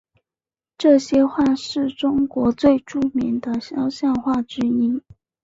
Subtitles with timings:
[0.79, 4.99] 这些画是中国最著名的肖像画之一。